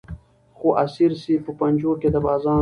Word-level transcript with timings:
خو 0.57 0.67
اسیر 0.83 1.11
سي 1.21 1.33
په 1.45 1.51
پنجو 1.59 1.91
کي 2.01 2.09
د 2.11 2.17
بازانو 2.25 2.59